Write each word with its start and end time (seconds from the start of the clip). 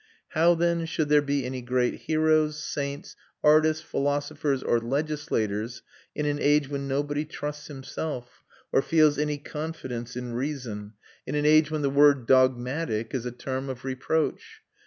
How, 0.29 0.55
then, 0.55 0.87
should 0.87 1.09
there 1.09 1.21
be 1.21 1.45
any 1.45 1.61
great 1.61 1.93
heroes, 1.93 2.57
saints, 2.63 3.15
artists, 3.43 3.83
philosophers, 3.83 4.63
or 4.63 4.79
legislators 4.79 5.83
in 6.15 6.25
an 6.25 6.39
age 6.39 6.67
when 6.67 6.87
nobody 6.87 7.23
trusts 7.23 7.67
himself, 7.67 8.41
or 8.71 8.81
feels 8.81 9.19
any 9.19 9.37
confidence 9.37 10.15
in 10.15 10.33
reason, 10.33 10.93
in 11.27 11.35
an 11.35 11.45
age 11.45 11.69
when 11.69 11.83
the 11.83 11.89
word 11.91 12.25
dogmatic 12.25 13.13
is 13.13 13.27
a 13.27 13.31
term 13.31 13.69
of 13.69 13.85
reproach? 13.85 14.61